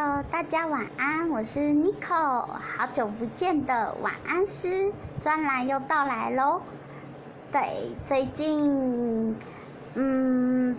[0.00, 6.62] Hello，大家晚安，我是 Nico，好久不见的晚安诗专栏又到来喽。
[7.50, 9.36] 对，最近
[9.94, 10.76] 嗯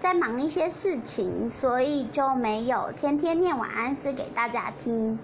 [0.00, 5.18] 在忙一些事情，所以就没有天天念晚安诗给大家听。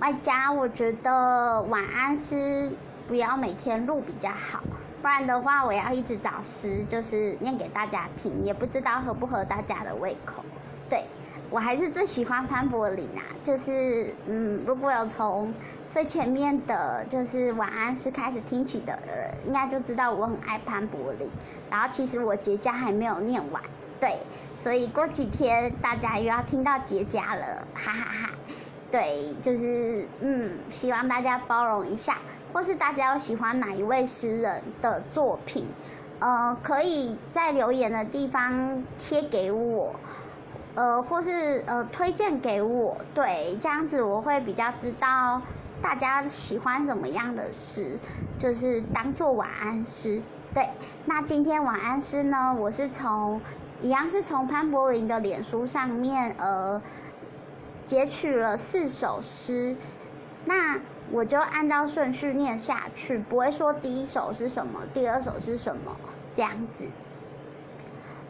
[0.00, 2.72] 外加我觉得晚安诗
[3.08, 4.62] 不要每天录比较好，
[5.02, 10.42] 不然的话我要一直找诗就是念给大家听，也不知道合不合大家的胃口。
[10.88, 11.04] 对。
[11.52, 15.52] 我还是最喜欢潘柏林啊，就是嗯，如果有从
[15.90, 21.28] 最前面的，就是晚安诗开始听起的人，应该就知道我很爱潘柏林。
[21.70, 23.62] 然后其实我结痂还没有念完，
[24.00, 24.16] 对，
[24.62, 28.30] 所以过几天大家又要听到结痂了，哈哈哈。
[28.90, 32.16] 对，就是嗯，希望大家包容一下，
[32.54, 35.66] 或是大家有喜欢哪一位诗人的作品，
[36.18, 39.94] 呃，可以在留言的地方贴给我。
[40.74, 45.42] 呃，或是呃推荐给我，对，这样子我会比较知道
[45.82, 47.98] 大家喜欢什么样的诗，
[48.38, 50.22] 就是当做晚安诗。
[50.54, 50.68] 对，
[51.04, 53.40] 那今天晚安诗呢，我是从
[53.82, 56.80] 一样是从潘柏林的脸书上面呃
[57.86, 59.76] 截取了四首诗，
[60.46, 65.96] 那我就按照顺序念下去，不会说第一首是什么，第二首是什么
[66.34, 66.84] 这样子。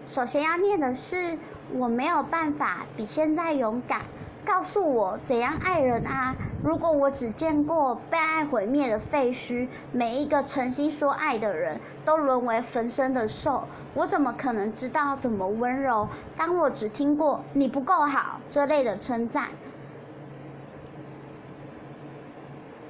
[0.07, 1.39] 首先要念的是。
[1.75, 4.03] 我没有办法比现在勇敢，
[4.45, 6.35] 告诉我怎样爱人啊！
[6.63, 13.65] 如果我只见过被爱毁灭的废墟，每一个诚心说爱的人都沦为焚身的兽，
[13.95, 16.07] 我怎么可能知道怎么温柔？
[16.37, 19.49] 当我只听过你不够好这类的称赞。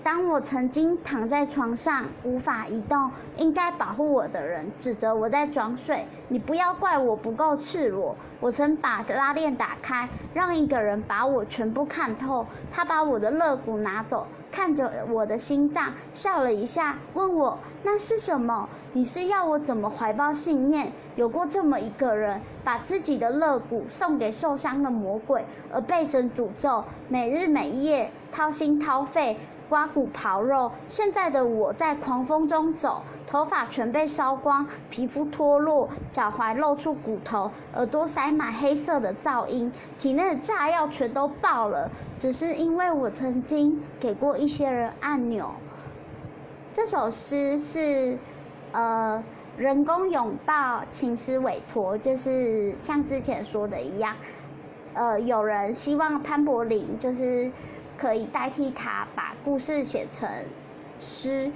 [0.05, 6.07] 当我曾经躺在床上无法移动，应该保护我的人指责我在装睡。
[6.27, 8.17] 你不要怪我不够赤裸。
[8.41, 12.45] 我曾把拉链打开，让一个人把我全部看透。
[12.73, 18.69] 他把我的肋骨拿走，看着我的心脏，笑了一下，问我那是什么？
[18.95, 20.91] 你是要我怎么怀抱信念？
[21.15, 29.39] 有过这么一个人，把自己的肋骨送给受伤的魔鬼，而被神诅咒，每日每夜掏心掏肺。
[29.73, 45.53] 刮骨刨肉，现在的我在狂风中走，头发全被烧光，皮肤脱落，脚踝露出骨头，耳朵塞满黑色的噪音，体内的炸药全都爆了，只是因为我曾经给过一些人按钮。
[46.75, 48.19] 这首诗是，
[48.73, 49.25] 呃，
[49.57, 54.17] 人工拥抱，情诗委托，就是像之前说的一样，
[54.93, 57.51] 呃，有人希望潘柏林就是。
[58.03, 60.29] 可以代替他把故事写成
[60.99, 61.53] 诗。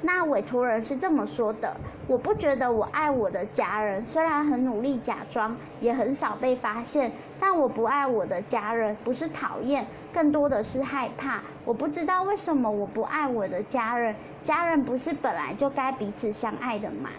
[0.00, 1.76] 那委托人是这么说的：
[2.06, 11.42] 我不觉得我爱我的家人，虽然很努力假装，也很少被发现，但我不爱我的家人，不是讨厌，更多的是害怕。
[11.66, 17.10] 我不知道为什么我不爱我的家人，家人不是本来就该彼此相爱的吗？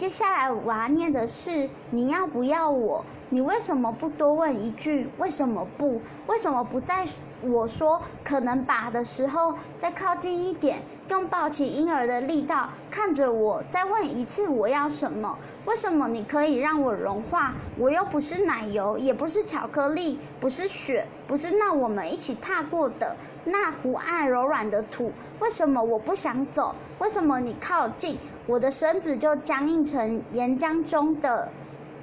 [0.00, 3.04] 接下来我要念的是：你要不要我？
[3.28, 5.06] 你为什么不多问一句？
[5.18, 6.00] 为什么不？
[6.26, 7.06] 为什么不在
[7.42, 10.78] 我说可能把的时候再靠近一点，
[11.10, 15.36] 用抱起婴儿的力道看着我，再问一次我要什么？
[15.66, 17.52] 为什么你可以让我融化？
[17.76, 25.12] 我又不是奶油，也不是巧克力，不是雪，不是那我们一起踏过的那湖岸柔软的土。
[25.38, 26.74] 为什么我不想走？
[26.98, 28.18] 为什么你靠近？
[28.46, 31.48] 我的身子就僵硬成岩浆中的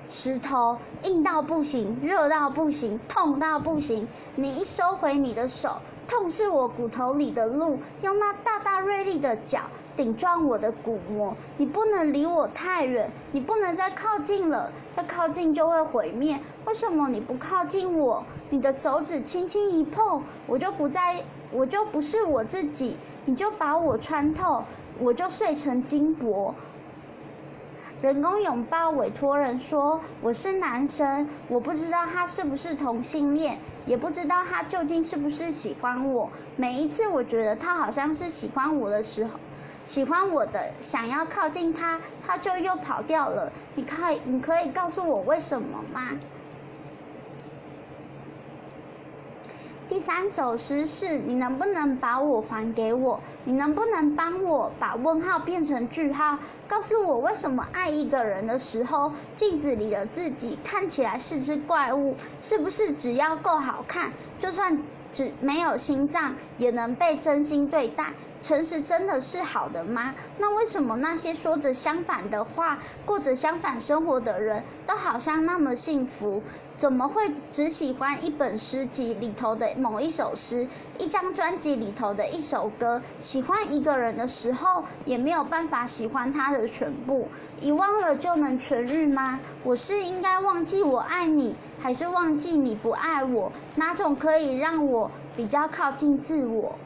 [0.09, 4.07] 石头，硬到不行，热到不行，痛到不行。
[4.35, 9.61] 你一收回你的手，痛是我骨头里的路，用那大大锐利的脚
[9.97, 11.35] 顶撞我的鼓膜。
[11.57, 16.39] 你不能离我太远，你不能再靠近了，再靠近就会毁灭。
[16.65, 18.23] 为什么你不靠近我？
[18.49, 21.21] 你的手指轻轻一碰，我就不再，
[21.51, 24.63] 我就不是我自己，你就把我穿透。
[24.99, 26.55] 我就碎成金箔。
[28.01, 36.29] 人工拥抱委托人说：“我是男生，我不知道他是不是同性恋，也不知道他究竟是不是喜欢我。
[36.55, 39.31] 每一次我觉得他好像是喜欢我的时候，
[39.87, 43.51] 喜欢我的，想要靠近他，他就又跑掉了。
[43.73, 46.11] 你可以，你可以告诉我为什么吗？”
[49.87, 53.21] 第三首诗是你能不能把我还给我？
[53.45, 56.37] 你能不能帮我把问号变成句号？
[56.67, 62.17] 告诉我为什么爱一个人的时候，镜子里的自己看起来是只怪物？
[62.41, 64.11] 是不是只要够好看，
[64.41, 64.77] 就算
[65.13, 68.11] 只没有心脏也能被真心对待？
[68.41, 70.13] 诚实真的是好的吗？
[70.37, 76.41] 那为什么那些说着相反的话、过着相反生活的人都好像那么幸福？
[76.77, 80.67] 怎么会只喜欢一本诗集里头的某一首诗，
[80.99, 83.01] 一张专辑里头的一首歌？
[83.19, 87.27] 喜欢一个人的时候，也没有办法喜欢他的全部。
[87.59, 89.39] 遗忘了就能痊愈吗？
[89.63, 93.51] 我是应该忘记我爱你，还是忘记你不爱我？
[93.73, 96.77] 哪种可以让我比较靠近自我？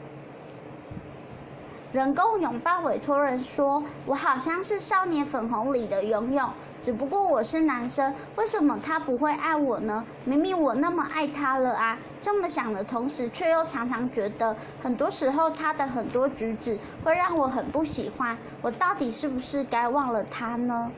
[1.92, 6.48] 人工拥抱委托人说：“我好像是少年粉红里的游泳，
[6.80, 10.02] 只不过我是男生，为什么他不会爱我呢？
[10.24, 18.38] 明明我那么爱他了啊！”这么想的同时，却又常常觉得，很多时候他的很多举止会让我很不喜欢。
[18.62, 20.90] 我到底是不是该忘了他呢？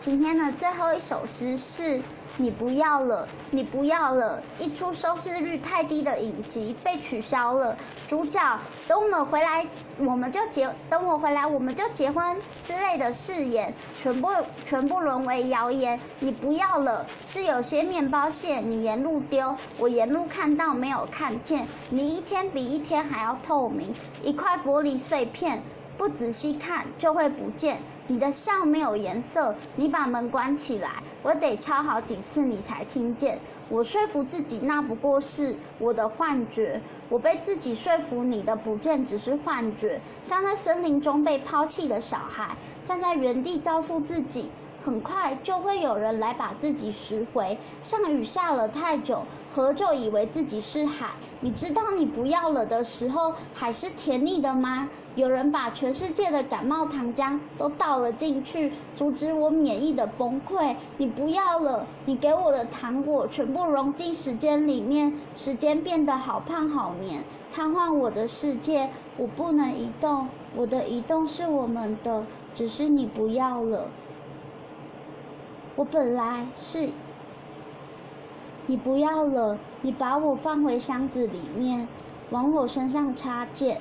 [0.00, 2.00] 今天的最后一首诗是。
[2.38, 4.42] 你不要了，你不要了！
[4.60, 7.74] 一出收视率太低的影集被取消了。
[8.06, 9.66] 主角等我们回来，
[9.98, 13.72] 我们就结；等我回来，我们就结婚之类的誓言，
[14.02, 14.28] 全部
[14.66, 15.98] 全部沦为谣言。
[16.20, 21.66] 你不要了，是有些面包屑你沿路丢，我沿路看到没有看见。
[21.88, 25.62] 你一天比一天还要透明，一块玻璃碎片，
[25.96, 27.78] 不仔细看就会不见。
[28.08, 33.38] 你的笑没有颜色，你把门关起来，我得敲好几次你才听见。
[33.68, 44.50] 我说服自己那不过是我的幻觉，我被自己说服你的不见只是幻觉，像在森林中被抛弃的小孩，站在原地告诉自己。
[44.86, 51.08] 很快就会有人来把自己拾回，像雨下了太久，河就以为自己是海。
[51.40, 54.88] 你知道你不要了的时候，海是甜腻的吗？
[55.16, 60.76] 有人把全世界的感冒糖浆都倒了进去，阻止我免疫的崩溃。
[60.98, 68.88] 你不要了，你给我的糖果全部融进时间里面，时间变得好胖好黏，瘫痪我的世界。
[69.16, 72.22] 我不能移动，我的移动是我们的，
[72.54, 73.88] 只是你不要了。
[75.76, 76.88] 我本来是，
[78.66, 81.86] 你不要了，你把我放回箱子里面，
[82.30, 83.78] 往我身上插剑，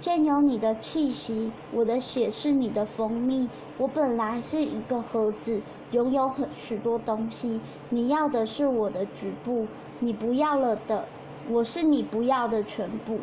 [0.00, 3.50] 剑有你的气息，我的血是你的蜂蜜。
[3.76, 5.60] 我本来是一个盒子，
[5.90, 7.60] 拥有很许多东西，
[7.90, 9.66] 你要的是我的局部，
[9.98, 11.04] 你不要了的，
[11.50, 13.18] 我是你不要的全部。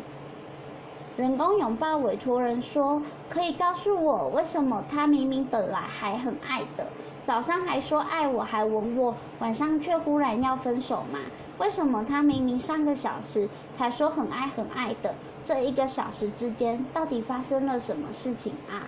[1.18, 6.86] 人工拥抱委托人说：“可以告诉我，为什么他明明本来还很爱的，
[7.24, 11.18] 早上还说爱我，还吻我，晚上却忽然要分手吗？
[11.58, 18.86] 为什么他明明上个小时才说很爱很爱的，这一个小时之间到底发生了什么事情啊？”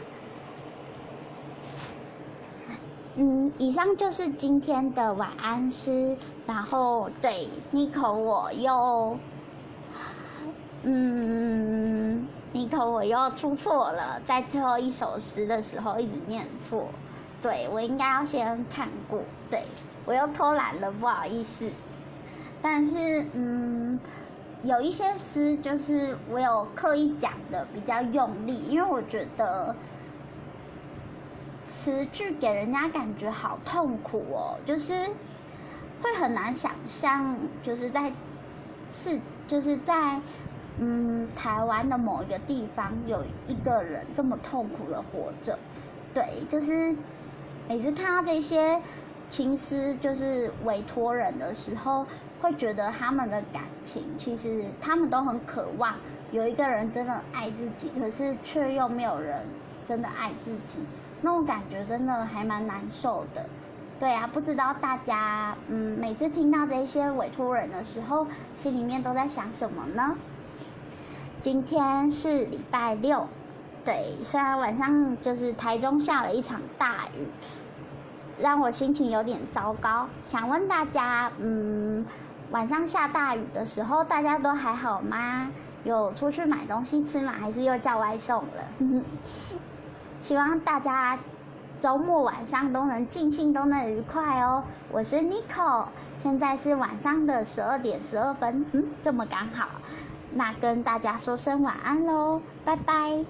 [3.16, 6.16] 嗯，以上就是今天的晚安诗。
[6.46, 9.18] 然后对 n i c o 我又。
[10.82, 16.88] 嗯，你头我又出错了，在最后一首诗的时候一直念错，
[17.42, 19.62] 对我应该要先看过，对
[20.06, 21.68] 我又偷懒了，不好意思。
[22.62, 24.00] 但是嗯，
[24.62, 29.76] 有一些诗就是我有刻意讲的比较用力，因为我觉得
[31.68, 35.08] 词句给人家感觉好痛苦哦，就是
[36.00, 38.10] 会很难想象，就是在
[38.94, 40.18] 是就是在。
[40.82, 45.58] 嗯，台湾的某一个地方有一个人这么痛苦的活着，
[46.14, 46.96] 对，就是
[47.68, 48.80] 每次看到这些
[49.28, 52.06] 情诗，就是委托人的时候，
[52.40, 55.96] 会觉得他们的感情其实他们都很渴望
[56.32, 59.46] 有一个人真的爱自己，可是却又没有人
[59.86, 60.78] 真的爱自己，
[61.20, 63.44] 那种感觉真的还蛮难受的。
[63.98, 70.16] 对啊，不知道大家嗯，每次听到这些委托人的时候，心里面都在想什么呢？
[71.40, 73.26] 今天是礼拜六，
[73.82, 77.26] 对，虽然晚上就是台中下了一场大雨，
[78.38, 80.06] 让我心情有点糟糕。
[80.26, 82.04] 想问大家，嗯，
[82.50, 85.50] 晚上下大雨的时候，大家都还好吗？
[85.82, 87.32] 有出去买东西吃吗？
[87.40, 88.64] 还是又叫外送了？
[90.20, 91.18] 希望大家
[91.78, 94.62] 周末晚上都能尽兴，都能愉快哦。
[94.90, 95.88] 我是 n i c o
[96.22, 99.66] 现在是晚上的十二点十二分，嗯，这么刚好。
[100.32, 103.26] 那跟大家说声晚安喽，拜拜。